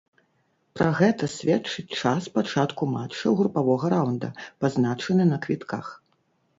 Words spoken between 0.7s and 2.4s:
Пра гэта сведчыць час